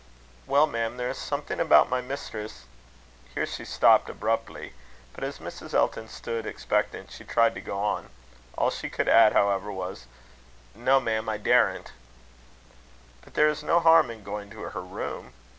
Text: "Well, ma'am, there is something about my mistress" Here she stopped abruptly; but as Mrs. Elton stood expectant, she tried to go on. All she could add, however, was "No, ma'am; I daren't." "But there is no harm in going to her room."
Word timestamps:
"Well, 0.47 0.65
ma'am, 0.65 0.97
there 0.97 1.11
is 1.11 1.19
something 1.19 1.59
about 1.59 1.87
my 1.91 2.01
mistress" 2.01 2.65
Here 3.35 3.45
she 3.45 3.65
stopped 3.65 4.09
abruptly; 4.09 4.73
but 5.13 5.23
as 5.23 5.37
Mrs. 5.37 5.75
Elton 5.75 6.07
stood 6.09 6.47
expectant, 6.47 7.11
she 7.11 7.23
tried 7.23 7.53
to 7.53 7.61
go 7.61 7.77
on. 7.77 8.09
All 8.57 8.71
she 8.71 8.89
could 8.89 9.07
add, 9.07 9.33
however, 9.33 9.71
was 9.71 10.07
"No, 10.73 10.99
ma'am; 10.99 11.29
I 11.29 11.37
daren't." 11.37 11.91
"But 13.21 13.35
there 13.35 13.47
is 13.47 13.61
no 13.61 13.79
harm 13.79 14.09
in 14.09 14.23
going 14.23 14.49
to 14.49 14.61
her 14.61 14.81
room." 14.81 15.33